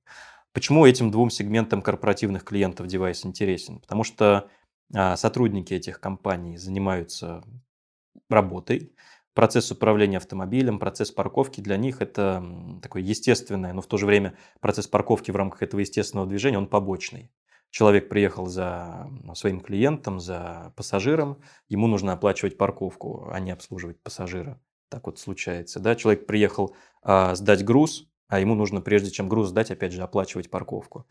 [0.53, 3.79] Почему этим двум сегментам корпоративных клиентов девайс интересен?
[3.79, 4.49] Потому что
[4.93, 7.43] а, сотрудники этих компаний занимаются
[8.29, 8.95] работой,
[9.33, 12.43] процесс управления автомобилем, процесс парковки для них это
[12.81, 16.67] такое естественное, но в то же время процесс парковки в рамках этого естественного движения, он
[16.67, 17.31] побочный.
[17.69, 24.59] Человек приехал за своим клиентом, за пассажиром, ему нужно оплачивать парковку, а не обслуживать пассажира
[24.93, 29.49] так вот случается, да, человек приехал а, сдать груз, а ему нужно, прежде чем груз
[29.49, 31.05] сдать, опять же, оплачивать парковку.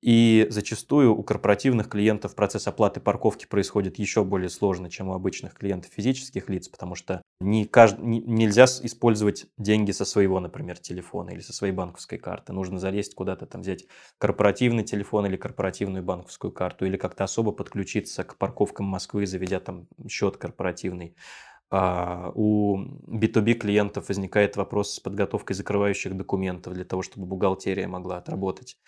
[0.00, 5.54] И зачастую у корпоративных клиентов процесс оплаты парковки происходит еще более сложно, чем у обычных
[5.54, 7.98] клиентов физических лиц, потому что не кажд...
[7.98, 12.52] не, нельзя использовать деньги со своего, например, телефона или со своей банковской карты.
[12.52, 13.86] Нужно залезть куда-то там взять
[14.18, 19.88] корпоративный телефон или корпоративную банковскую карту, или как-то особо подключиться к парковкам Москвы, заведя там
[20.08, 21.16] счет корпоративный.
[21.70, 28.16] А у B2B клиентов возникает вопрос с подготовкой закрывающих документов для того, чтобы бухгалтерия могла
[28.18, 28.78] отработать,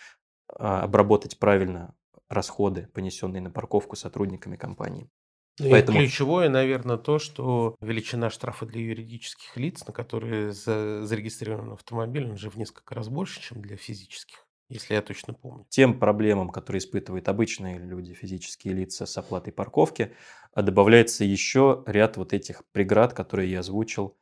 [0.49, 1.95] а, обработать правильно
[2.29, 5.11] расходы, понесенные на парковку сотрудниками компании.
[5.59, 5.99] И Поэтому...
[5.99, 12.49] ключевое, наверное, то, что величина штрафа для юридических лиц, на которые зарегистрирован автомобиль, он же
[12.49, 15.67] в несколько раз больше, чем для физических если я точно помню.
[15.69, 20.15] Тем проблемам, которые испытывают обычные люди, физические лица с оплатой парковки,
[20.55, 24.17] добавляется еще ряд вот этих преград, которые я озвучил.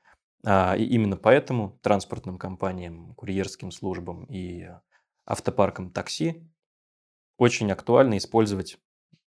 [0.45, 4.69] А, и именно поэтому транспортным компаниям, курьерским службам и
[5.27, 6.43] автопаркам такси
[7.38, 8.79] очень актуально использовать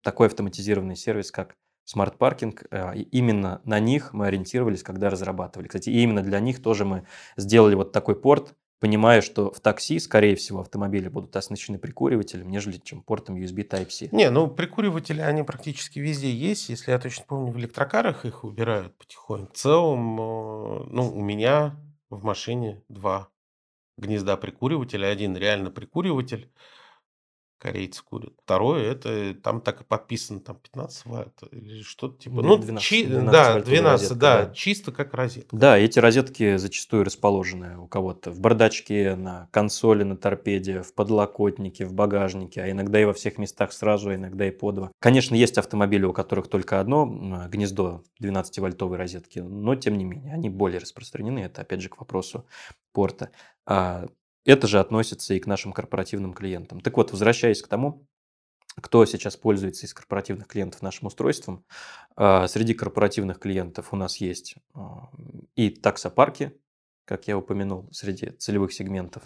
[0.03, 2.65] такой автоматизированный сервис, как смарт-паркинг.
[2.71, 5.69] А, и именно на них мы ориентировались, когда разрабатывали.
[5.69, 10.37] Кстати, именно для них тоже мы сделали вот такой порт, понимая, что в такси, скорее
[10.37, 14.11] всего, автомобили будут оснащены прикуривателем, нежели чем портом USB Type-C.
[14.13, 16.69] Не, ну прикуриватели, они практически везде есть.
[16.69, 19.55] Если я точно помню, в электрокарах их убирают потихоньку.
[19.55, 23.31] В целом, э, ну, у меня в машине два
[23.97, 25.07] гнезда прикуривателя.
[25.07, 26.51] Один реально прикуриватель,
[27.59, 28.35] корейцы курят.
[28.45, 32.43] Второе, это там так и подписано, там 15 ватт или что-то типа.
[32.43, 35.57] Ну, 12, чи, 12 да, 12, розетка, да, да, чисто как розетка.
[35.57, 41.87] Да, эти розетки зачастую расположены у кого-то в бардачке, на консоли, на торпеде, в подлокотнике,
[41.87, 44.91] в багажнике, а иногда и во всех местах сразу, а иногда и по два.
[44.99, 47.07] Конечно, есть автомобили, у которых только одно
[47.51, 51.41] гнездо 12-вольтовой розетки, но тем не менее, они более распространены.
[51.41, 52.47] Это опять же к вопросу
[52.93, 53.31] порта.
[53.67, 54.07] А
[54.45, 56.81] это же относится и к нашим корпоративным клиентам.
[56.81, 58.07] Так вот, возвращаясь к тому,
[58.77, 61.65] кто сейчас пользуется из корпоративных клиентов нашим устройством.
[62.17, 65.09] А, среди корпоративных клиентов у нас есть а,
[65.55, 66.53] и таксопарки,
[67.05, 69.23] как я упомянул, среди целевых сегментов.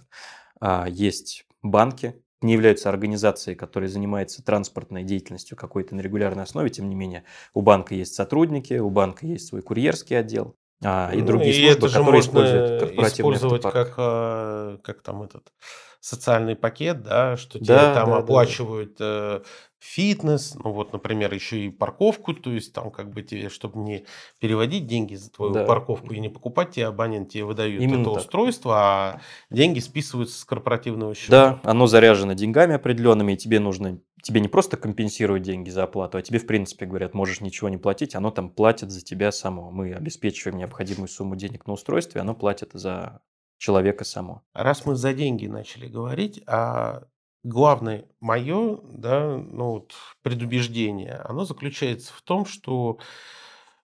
[0.61, 6.89] А, есть банки, не являются организацией, которая занимается транспортной деятельностью какой-то на регулярной основе, тем
[6.89, 11.27] не менее у банка есть сотрудники, у банка есть свой курьерский отдел, а, и ну,
[11.27, 15.53] другие и службы, это которые используют корпоративный использовать как, а, как там этот
[16.01, 19.41] социальный пакет, да, что тебе да, там да, оплачивают да.
[19.41, 19.43] Э,
[19.81, 24.05] фитнес, ну вот, например, еще и парковку, то есть там как бы тебе, чтобы не
[24.39, 25.65] переводить деньги за твою да.
[25.65, 28.19] парковку и не покупать тебе, абонент тебе выдают Именно это так.
[28.21, 31.61] устройство, а деньги списываются с корпоративного счета.
[31.63, 36.19] Да, оно заряжено деньгами определенными, и тебе нужно тебе не просто компенсируют деньги за оплату,
[36.19, 39.71] а тебе, в принципе, говорят, можешь ничего не платить, оно там платит за тебя само.
[39.71, 43.23] Мы обеспечиваем необходимую сумму денег на устройстве, оно платит за
[43.57, 44.43] человека само.
[44.53, 47.05] Раз мы за деньги начали говорить, а
[47.43, 52.99] главное мое, да, ну вот предубеждение, оно заключается в том, что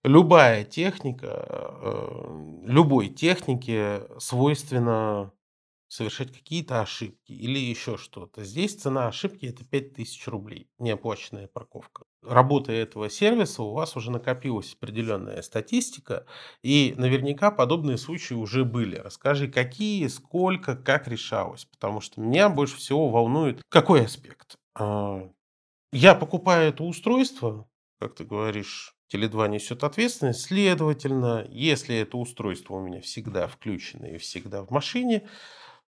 [0.03, 1.47] любая техника,
[1.81, 5.33] э, любой технике свойственно
[5.95, 8.43] совершать какие-то ошибки или еще что-то.
[8.43, 12.05] Здесь цена ошибки это 5000 рублей, неоплаченная парковка.
[12.23, 16.27] Работая этого сервиса, у вас уже накопилась определенная статистика,
[16.63, 18.97] и наверняка подобные случаи уже были.
[18.97, 24.57] Расскажи, какие, сколько, как решалось, потому что меня больше всего волнует какой аспект.
[24.75, 25.31] А,
[25.93, 27.69] я покупаю это устройство,
[28.01, 30.41] как ты говоришь, Теле2 несет ответственность.
[30.41, 35.29] Следовательно, если это устройство у меня всегда включено и всегда в машине,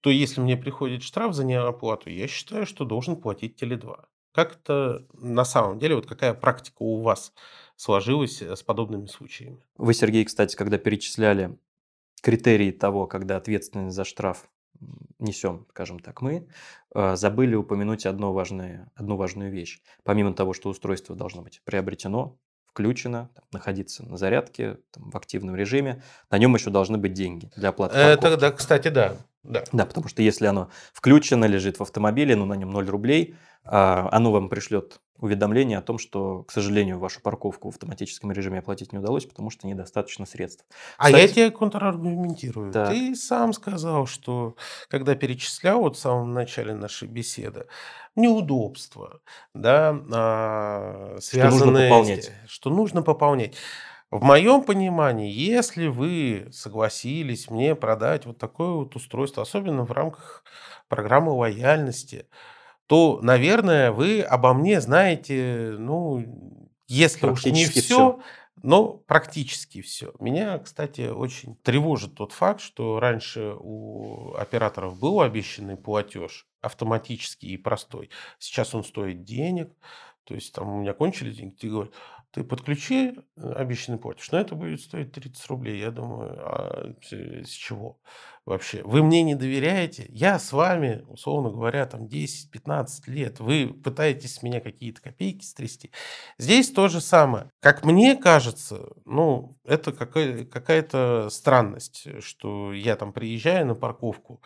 [0.00, 4.04] то если мне приходит штраф за неоплату, я считаю, что должен платить Теле2.
[4.32, 7.32] Как это на самом деле, вот какая практика у вас
[7.76, 9.64] сложилась э, с подобными случаями?
[9.76, 11.58] Вы, Сергей, кстати, когда перечисляли
[12.22, 14.48] критерии того, когда ответственность за штраф
[15.18, 16.48] несем, скажем так, мы,
[16.94, 19.80] э, забыли упомянуть одно важное, одну важную вещь.
[20.04, 25.56] Помимо того, что устройство должно быть приобретено, включено, там, находиться на зарядке, там, в активном
[25.56, 27.96] режиме, на нем еще должны быть деньги для оплаты.
[27.96, 29.16] Это, да, кстати, да.
[29.42, 29.64] Да.
[29.72, 34.08] да, потому что если оно включено, лежит в автомобиле, ну на нем 0 рублей, а,
[34.12, 38.92] оно вам пришлет уведомление о том, что, к сожалению, вашу парковку в автоматическом режиме оплатить
[38.92, 40.64] не удалось, потому что недостаточно средств.
[40.96, 42.72] А Кстати, я тебе контраргументирую.
[42.72, 42.86] Да.
[42.86, 44.56] Ты сам сказал, что
[44.88, 47.66] когда перечислял вот в самом начале нашей беседы,
[48.16, 49.20] неудобства,
[49.54, 52.32] да, а, связанные что нужно пополнять.
[52.46, 53.54] Что нужно пополнять.
[54.10, 60.44] В моем понимании, если вы согласились мне продать вот такое вот устройство, особенно в рамках
[60.88, 62.26] программы лояльности,
[62.86, 68.20] то, наверное, вы обо мне знаете, ну, если уж не все, все,
[68.62, 70.12] но практически все.
[70.18, 77.56] Меня, кстати, очень тревожит тот факт, что раньше у операторов был обещанный платеж автоматический и
[77.56, 78.10] простой.
[78.40, 79.70] Сейчас он стоит денег.
[80.24, 81.92] То есть там у меня кончились деньги, ты говоришь,
[82.32, 85.80] ты подключи э, обещанный платеж, но это будет стоить 30 рублей.
[85.80, 87.98] Я думаю, а с чего
[88.44, 88.82] вообще?
[88.84, 90.06] Вы мне не доверяете?
[90.08, 93.40] Я с вами, условно говоря, там 10-15 лет.
[93.40, 95.90] Вы пытаетесь с меня какие-то копейки стрясти.
[96.38, 97.50] Здесь то же самое.
[97.60, 104.40] Как мне кажется, ну, это какая-то странность, что я там приезжаю на парковку,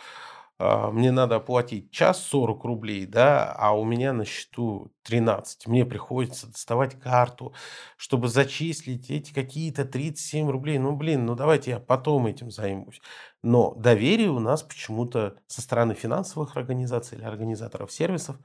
[0.59, 5.67] мне надо оплатить час 40 рублей, да, а у меня на счету 13.
[5.67, 7.53] Мне приходится доставать карту,
[7.97, 10.79] чтобы зачислить эти какие-то 37 рублей.
[10.79, 13.01] Ну, блин, ну давайте я потом этим займусь.
[13.43, 18.37] Но доверие у нас почему-то со стороны финансовых организаций или организаторов сервисов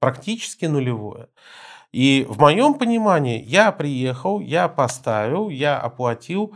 [0.00, 1.28] практически нулевое.
[1.92, 6.54] И в моем понимании я приехал, я поставил, я оплатил.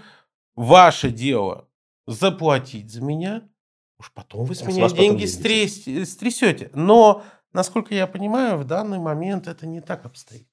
[0.55, 1.66] Ваше дело
[2.07, 3.49] заплатить за меня–
[4.01, 6.71] Уж потом вы с меня деньги стряс, стрясете.
[6.73, 10.49] Но, насколько я понимаю, в данный момент это не так обстоит.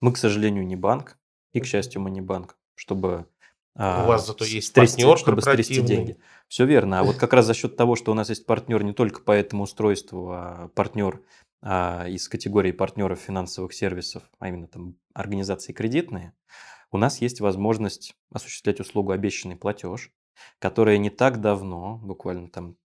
[0.00, 1.18] Мы, к сожалению, не банк.
[1.52, 3.26] И, к счастью, мы не банк, чтобы
[3.74, 6.18] у а, вас зато есть стрясти, партнер чтобы стрясти деньги.
[6.48, 7.00] Все верно.
[7.00, 9.32] А вот как раз за счет того, что у нас есть партнер не только по
[9.32, 11.22] этому устройству, а партнер
[11.62, 16.34] а, из категории партнеров финансовых сервисов, а именно там организации кредитные,
[16.90, 20.10] у нас есть возможность осуществлять услугу обещанный платеж,
[20.58, 22.76] которая не так давно, буквально там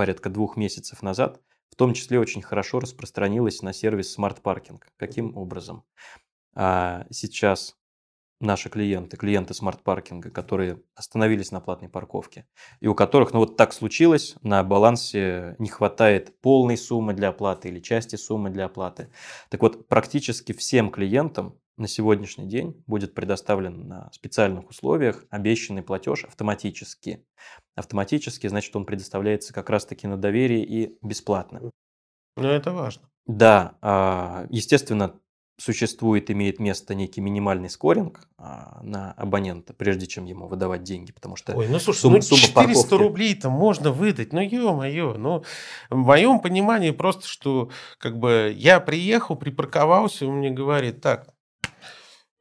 [0.00, 4.80] порядка двух месяцев назад, в том числе очень хорошо распространилась на сервис Smart Parking.
[4.96, 5.84] Каким образом?
[6.54, 7.76] А сейчас
[8.40, 12.46] наши клиенты, клиенты смарт-паркинга, которые остановились на платной парковке,
[12.80, 17.68] и у которых, ну вот так случилось, на балансе не хватает полной суммы для оплаты
[17.68, 19.12] или части суммы для оплаты.
[19.50, 26.24] Так вот, практически всем клиентам на сегодняшний день будет предоставлен на специальных условиях обещанный платеж
[26.24, 27.24] автоматически.
[27.74, 31.70] Автоматически, значит, он предоставляется как раз-таки на доверие и бесплатно.
[32.36, 33.08] Ну, это важно.
[33.26, 35.18] Да, а, естественно,
[35.58, 41.36] существует, имеет место некий минимальный скоринг а, на абонента, прежде чем ему выдавать деньги, потому
[41.36, 42.94] что Ой, ну слушай, сумма, ну 400 парковки...
[42.94, 45.44] рублей-то можно выдать, ну ё-моё, ну
[45.90, 51.34] в моем понимании просто, что как бы я приехал, припарковался, он мне говорит, так,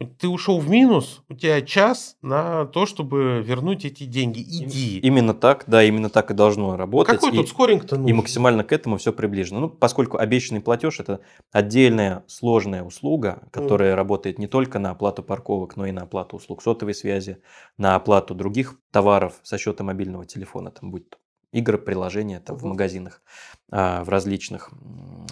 [0.06, 4.40] ты ушел в минус, у тебя час на то, чтобы вернуть эти деньги.
[4.40, 5.00] Иди.
[5.00, 7.16] Именно так, да, именно так и должно работать.
[7.16, 8.10] Какой и, тут скоринг-то нужен?
[8.10, 9.60] И максимально к этому все приближено.
[9.60, 11.20] Ну, поскольку обещанный платеж– это
[11.52, 13.96] отдельная сложная услуга, которая mm.
[13.96, 17.42] работает не только на оплату парковок, но и на оплату услуг сотовой связи,
[17.78, 21.04] на оплату других товаров со счета мобильного телефона, там будь
[21.52, 23.22] игры, приложения там, в магазинах,
[23.72, 24.70] а, в различных,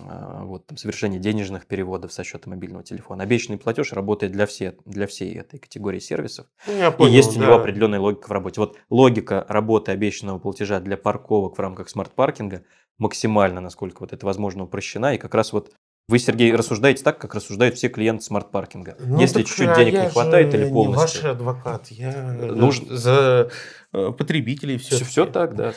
[0.07, 3.23] а, вот, там, совершение денежных переводов со счета мобильного телефона.
[3.23, 6.47] Обещанный платеж работает для, все, для всей этой категории сервисов.
[6.67, 8.59] Ну, я понял, и есть у него определенная логика в работе.
[8.59, 12.63] Вот логика работы обещанного платежа для парковок в рамках смарт-паркинга
[12.97, 15.13] максимально, насколько вот это возможно, упрощена.
[15.13, 15.73] И как раз вот
[16.09, 18.95] вы, Сергей, рассуждаете так, как рассуждают все клиенты смарт-паркинга.
[18.99, 21.21] Ну, Если чуть-чуть а денег не хватает или полностью.
[21.21, 22.87] Я не ваш адвокат, я нужен...
[22.89, 23.51] за
[23.91, 24.95] э, потребителей все.
[24.95, 25.73] Все, все так, да.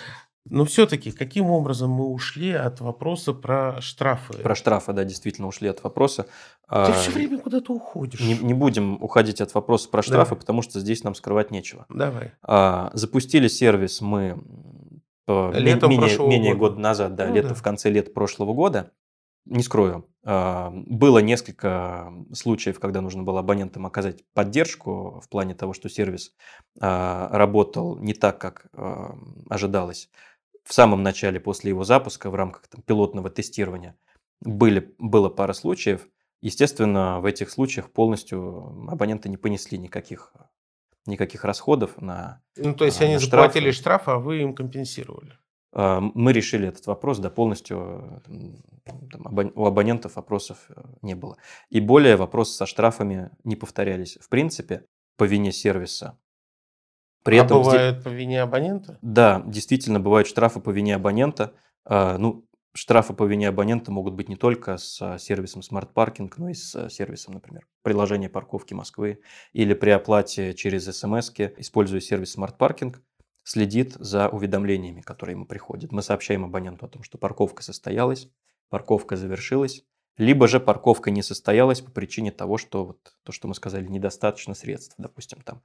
[0.51, 4.35] Но все-таки, каким образом мы ушли от вопроса про штрафы?
[4.35, 6.25] Про штрафы, да, действительно ушли от вопроса.
[6.25, 6.29] Ты
[6.67, 8.21] а, все время куда-то уходишь.
[8.21, 10.41] Не, не будем уходить от вопроса про штрафы, да.
[10.41, 11.87] потому что здесь нам скрывать нечего.
[11.89, 12.33] Давай.
[12.43, 14.43] А, запустили сервис мы
[15.29, 16.73] Летом менее, менее года.
[16.73, 17.55] года назад, да, ну, лето да.
[17.55, 18.91] в конце лета прошлого года.
[19.47, 25.73] Не скрою, а, было несколько случаев, когда нужно было абонентам оказать поддержку в плане того,
[25.73, 26.33] что сервис
[26.81, 28.67] работал не так, как
[29.49, 30.11] ожидалось.
[30.65, 33.97] В самом начале, после его запуска, в рамках там, пилотного тестирования,
[34.41, 36.09] были, было пара случаев.
[36.43, 40.33] Естественно, в этих случаях полностью абоненты не понесли никаких,
[41.07, 43.49] никаких расходов на Ну, то есть они штрафы.
[43.49, 45.39] заплатили штраф, а вы им компенсировали?
[45.73, 48.23] А, мы решили этот вопрос, да, полностью
[48.85, 51.37] там, у абонентов вопросов э, не было.
[51.69, 54.19] И более вопросы со штрафами не повторялись.
[54.21, 54.87] В принципе,
[55.17, 56.19] по вине сервиса.
[57.23, 58.05] При а этом бывает здесь...
[58.05, 58.99] по вине абонента?
[59.03, 61.53] Да, действительно, бывают штрафы по вине абонента.
[61.85, 66.49] А, ну, штрафы по вине абонента могут быть не только с сервисом Smart Parking, но
[66.49, 69.21] и с сервисом, например, приложения парковки Москвы
[69.53, 72.97] или при оплате через смс, используя сервис Smart Parking–
[73.43, 75.93] следит за уведомлениями, которые ему приходят.
[75.93, 78.29] Мы сообщаем абоненту о том, что парковка состоялась,
[78.69, 79.85] парковка завершилась,
[80.21, 84.53] либо же парковка не состоялась по причине того, что вот то, что мы сказали, недостаточно
[84.53, 84.95] средств.
[84.99, 85.63] Допустим, там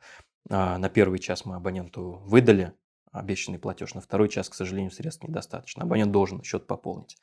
[0.50, 2.74] а, на первый час мы абоненту выдали
[3.12, 5.84] обещанный платеж, на второй час, к сожалению, средств недостаточно.
[5.84, 7.18] Абонент должен счет пополнить.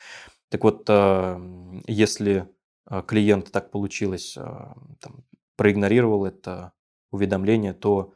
[0.51, 1.41] Так вот, а,
[1.87, 2.51] если
[2.85, 5.25] а, клиент так получилось, там,
[5.57, 6.73] проигнорировал это
[7.11, 8.13] уведомление, то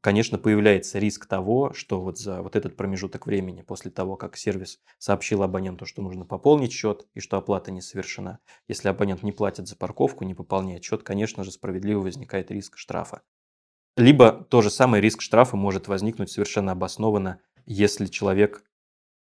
[0.00, 4.80] конечно, появляется риск того, что вот за вот этот промежуток времени после того, как сервис
[4.98, 9.68] сообщил абоненту, что нужно пополнить счет и что оплата не совершена, если абонент не платит
[9.68, 13.22] за парковку, не пополняет счет, конечно же, справедливо возникает риск штрафа.
[13.96, 18.64] Либо то же самое риск штрафа может возникнуть совершенно обоснованно, если человек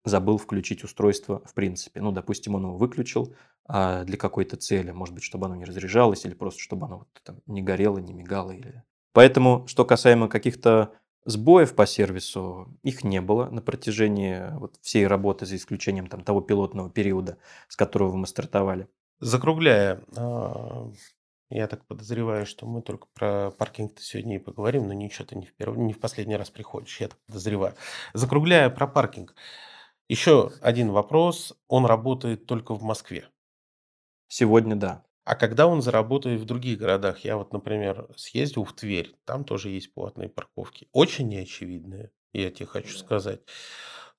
[0.04, 2.02] забыл включить устройство в принципе.
[2.02, 3.34] Ну, допустим, он его выключил
[3.68, 7.08] а для какой-то цели, может быть, чтобы оно не разряжалось или просто чтобы оно вот,
[7.24, 8.84] там, не горело, не мигало или
[9.16, 10.92] Поэтому, что касаемо каких-то
[11.24, 16.42] сбоев по сервису, их не было на протяжении вот всей работы, за исключением там, того
[16.42, 17.38] пилотного периода,
[17.70, 18.90] с которого мы стартовали.
[19.22, 20.92] Закругляя, а,
[21.50, 25.46] я так подозреваю, что мы только про паркинг-то сегодня и поговорим, но ничего, ты не
[25.46, 25.78] в, перв...
[25.78, 27.74] не в последний раз приходишь, я так подозреваю.
[28.14, 29.34] Закругляя про паркинг,
[30.10, 31.58] еще один вопрос.
[31.70, 33.30] Он работает только в Москве?
[34.28, 35.05] Сегодня да.
[35.26, 37.20] А когда он заработает в других городах?
[37.26, 40.88] Я вот, например, съездил в Тверь, там тоже есть платные парковки.
[40.92, 43.42] Очень неочевидные, я тебе хочу сказать.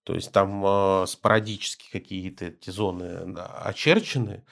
[0.02, 4.44] То есть там э, спорадически какие-то эти зоны да, очерчены.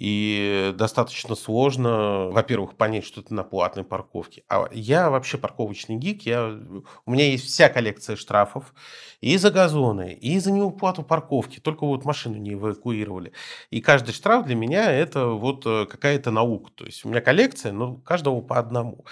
[0.00, 4.44] И достаточно сложно, во-первых, понять, что ты на платной парковке.
[4.48, 6.22] А я вообще парковочный гик.
[6.22, 6.56] Я,
[7.04, 8.74] у меня есть вся коллекция штрафов
[9.20, 11.58] и за газоны, и за неуплату парковки.
[11.58, 13.32] Только вот машину не эвакуировали.
[13.70, 16.70] И каждый штраф для меня это вот э, какая-то наука.
[16.76, 19.04] То есть у меня коллекция, но каждого по одному.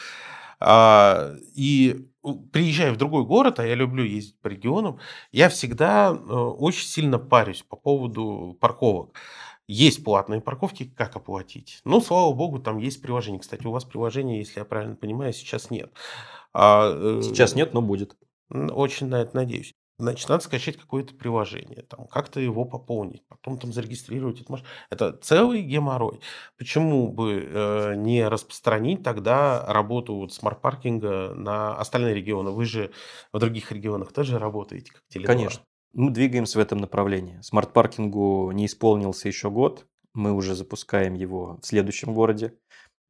[0.60, 2.06] А, и
[2.52, 5.00] приезжая в другой город, а я люблю ездить по регионам,
[5.32, 9.16] я всегда э, очень сильно парюсь по поводу парковок.
[9.68, 11.80] Есть платные парковки, как оплатить?
[11.84, 13.40] Ну, слава богу, там есть приложение.
[13.40, 15.92] Кстати, у вас приложение, если я правильно понимаю, сейчас нет.
[16.52, 18.16] А, э, сейчас нет, но будет.
[18.50, 19.74] Очень на это надеюсь.
[19.98, 24.68] Значит, надо скачать какое-то приложение, там, как-то его пополнить, потом там зарегистрировать эту машину.
[24.90, 26.20] Это целый геморрой.
[26.58, 32.50] Почему бы э, не распространить тогда работу вот смарт-паркинга на остальные регионы?
[32.50, 32.92] Вы же
[33.32, 35.24] в других регионах тоже работаете, как Теле2.
[35.24, 35.62] Конечно.
[35.96, 37.40] Мы двигаемся в этом направлении.
[37.40, 39.86] Смарт-паркингу не исполнился еще год.
[40.12, 42.52] Мы уже запускаем его в следующем городе.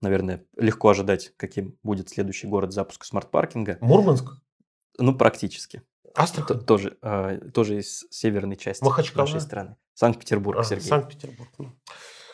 [0.02, 3.78] Наверное, легко ожидать, каким будет следующий город запуска смарт-паркинга.
[3.80, 4.40] Мурманск?
[4.98, 5.82] Ну, практически.
[6.14, 6.64] Астрахань?
[6.64, 9.24] Тоже, э, тоже из северной части Махачкала?
[9.26, 9.76] нашей страны.
[9.94, 10.86] Санкт-Петербург, а, Сергей.
[10.86, 11.50] Санкт-Петербург.
[11.58, 11.72] Ну,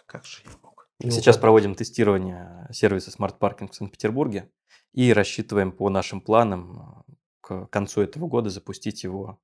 [0.04, 0.86] как же я мог?
[1.00, 4.50] Сейчас проводим тестирование сервиса смарт-паркинг в Санкт-Петербурге
[4.92, 7.06] и рассчитываем по нашим планам
[7.40, 9.40] к концу этого года запустить его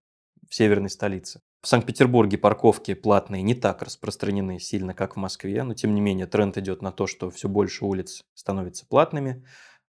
[0.49, 1.41] в северной столице.
[1.61, 6.27] В Санкт-Петербурге парковки платные не так распространены сильно, как в Москве, но тем не менее
[6.27, 9.45] тренд идет на то, что все больше улиц становятся платными.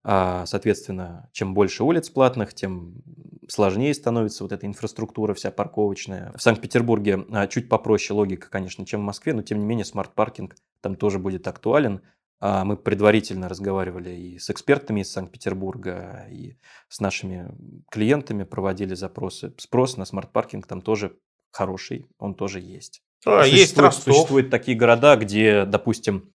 [0.03, 3.03] А, соответственно, чем больше улиц платных, тем
[3.49, 6.31] сложнее становится вот эта инфраструктура вся парковочная.
[6.37, 10.13] В Санкт-Петербурге а, чуть попроще логика, конечно, чем в Москве, но тем не менее Smart
[10.13, 12.01] Parking там тоже будет актуален.
[12.39, 16.57] А мы предварительно разговаривали и с экспертами из Санкт-Петербурга, и
[16.87, 17.51] с нашими
[17.89, 19.53] клиентами проводили запросы.
[19.57, 21.17] Спрос на Smart Parking там тоже
[21.51, 23.01] хороший, он тоже есть.
[23.25, 26.31] А, существует, есть Существуют такие города, где, допустим,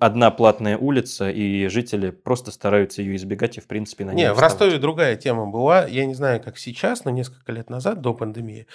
[0.00, 4.32] одна платная улица, и жители просто стараются ее избегать и, в принципе, на ней Не,
[4.32, 5.86] в Ростове другая тема была.
[5.86, 8.66] Я не знаю, как сейчас, но несколько лет назад, до пандемии,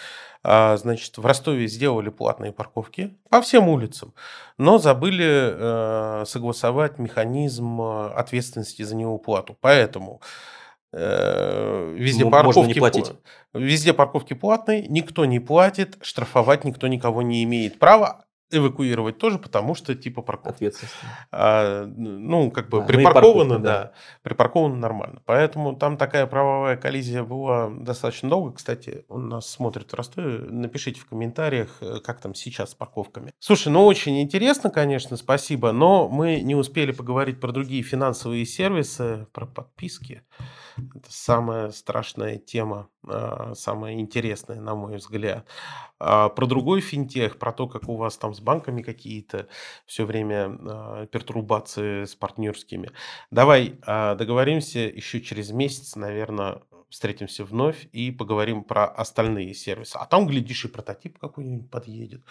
[0.44, 4.14] а, значит, в Ростове сделали платные парковки по всем улицам,
[4.60, 9.58] но забыли э, согласовать механизм э, ответственности за неуплату.
[9.60, 10.22] Поэтому
[10.94, 13.12] э, везде парковки Можно не платить.
[13.56, 19.76] Везде парковки платные, никто не платит, штрафовать никто никого не имеет права эвакуировать тоже, потому
[19.76, 20.72] что типа парковка.
[21.32, 23.92] А, ну, как бы да, припарковано, да, да,
[24.22, 25.22] припарковано нормально.
[25.26, 28.54] Поэтому там такая правовая коллизия была достаточно долго.
[28.54, 30.40] Кстати, он нас смотрит в Ростове.
[30.50, 33.34] Напишите в комментариях, э, как там сейчас с парковками.
[33.40, 39.28] Слушай, ну очень интересно, конечно, спасибо, но мы не успели поговорить про другие финансовые сервисы,
[39.34, 40.24] про подписки.
[40.78, 45.46] Это самая страшная тема, а, самая интересная, на мой взгляд.
[46.00, 49.48] А про другой финтех, про то, как у вас там с банками какие-то
[49.86, 52.92] все время а, пертурбации с партнерскими.
[53.32, 59.98] Давай договоримся еще через месяц, наверное, встретимся вновь и поговорим про остальные сервисы.
[59.98, 62.24] А там, глядишь, и прототип какой-нибудь подъедет.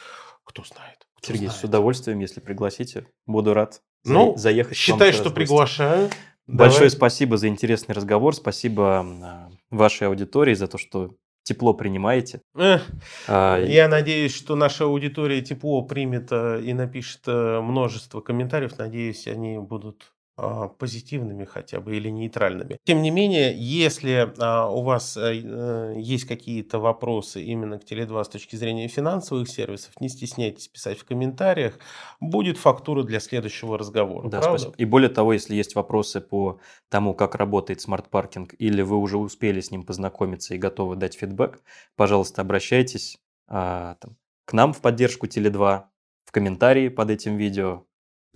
[0.45, 1.07] Кто знает.
[1.17, 1.61] Кто Сергей, знает.
[1.61, 4.77] с удовольствием, если пригласите, буду рад ну, заехать.
[4.77, 6.11] Считай, что приглашаю.
[6.47, 8.35] Большое спасибо за интересный разговор.
[8.35, 11.15] Спасибо а, вашей аудитории за то, что
[11.45, 12.41] тепло принимаете.
[12.57, 12.87] Эх,
[13.29, 18.77] а, я надеюсь, что наша аудитория тепло примет а, и напишет а, множество комментариев.
[18.79, 22.79] Надеюсь, они будут позитивными хотя бы или нейтральными.
[22.85, 28.29] Тем не менее, если а, у вас э, есть какие-то вопросы именно к Теле2 с
[28.29, 31.79] точки зрения финансовых сервисов, не стесняйтесь писать в комментариях.
[32.21, 34.29] Будет фактура для следующего разговора.
[34.29, 34.59] Да, правда?
[34.59, 34.75] спасибо.
[34.77, 36.59] И более того, если есть вопросы по
[36.89, 41.15] тому, как работает Smart Parking, или вы уже успели с ним познакомиться и готовы дать
[41.15, 41.61] feedback,
[41.95, 44.17] пожалуйста, обращайтесь а, там,
[44.47, 45.85] к нам в поддержку Tele2
[46.25, 47.85] в комментарии под этим видео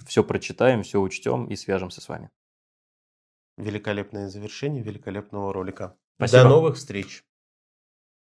[0.07, 2.30] все прочитаем, все учтем и свяжемся с вами.
[3.57, 5.96] Великолепное завершение великолепного ролика.
[6.16, 6.42] Спасибо.
[6.42, 7.24] До новых встреч.